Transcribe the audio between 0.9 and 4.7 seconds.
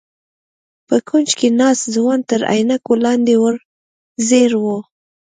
کونج کې ناست ځوان تر عينکو لاندې ور ځير و.